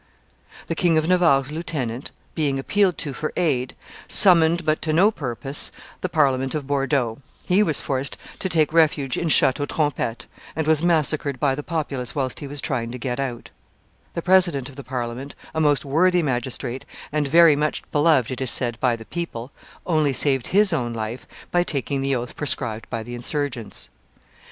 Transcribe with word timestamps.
The 0.65 0.73
King 0.73 0.97
of 0.97 1.07
Navarre's 1.07 1.51
lieutenant, 1.51 2.09
being 2.33 2.57
appealed 2.57 2.97
to 2.97 3.13
for 3.13 3.31
aid, 3.37 3.75
summoned, 4.07 4.65
but 4.65 4.81
to 4.81 4.91
no 4.91 5.11
purpose, 5.11 5.71
the 6.01 6.09
Parliament 6.09 6.55
of 6.55 6.65
Bordeaux; 6.65 7.19
he 7.45 7.61
was 7.61 7.79
forced 7.79 8.17
to 8.39 8.49
take 8.49 8.73
refuge 8.73 9.15
in 9.15 9.29
Chateau 9.29 9.67
Trompette, 9.67 10.25
and 10.55 10.65
was 10.65 10.81
massacred 10.81 11.39
by 11.39 11.53
the 11.53 11.61
populace 11.61 12.15
whilst 12.15 12.39
he 12.39 12.47
was 12.47 12.61
trying 12.61 12.89
to 12.89 12.97
get 12.97 13.19
out; 13.19 13.51
the 14.15 14.23
president 14.23 14.69
of 14.69 14.75
the 14.75 14.83
Parliament, 14.83 15.35
a 15.53 15.61
most 15.61 15.85
worthy 15.85 16.23
magistrate, 16.23 16.83
and 17.11 17.27
very 17.27 17.55
much 17.55 17.83
beloved, 17.91 18.31
it 18.31 18.41
is 18.41 18.49
said, 18.49 18.79
by 18.79 18.95
the 18.95 19.05
people, 19.05 19.51
only 19.85 20.13
saved 20.13 20.47
his 20.47 20.73
own 20.73 20.93
life 20.95 21.27
by 21.51 21.61
taking 21.63 22.01
the 22.01 22.15
oath 22.15 22.35
prescribed 22.35 22.89
by 22.89 23.03
the 23.03 23.13
insurgents. 23.13 23.91